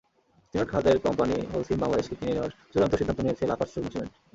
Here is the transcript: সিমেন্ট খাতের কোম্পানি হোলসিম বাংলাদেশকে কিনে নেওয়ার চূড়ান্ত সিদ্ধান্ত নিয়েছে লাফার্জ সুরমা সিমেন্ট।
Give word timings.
সিমেন্ট 0.53 0.69
খাতের 0.71 0.97
কোম্পানি 1.05 1.35
হোলসিম 1.51 1.77
বাংলাদেশকে 1.83 2.15
কিনে 2.19 2.33
নেওয়ার 2.35 2.51
চূড়ান্ত 2.71 2.93
সিদ্ধান্ত 2.97 3.19
নিয়েছে 3.21 3.43
লাফার্জ 3.49 3.71
সুরমা 3.73 3.91
সিমেন্ট। 3.93 4.13